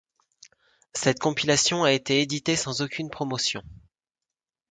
Cette 0.93 1.19
compilation 1.19 1.83
a 1.83 1.91
été 1.91 2.21
éditée 2.23 2.55
sans 2.55 2.81
aucune 2.81 3.11
promotion. 3.11 3.61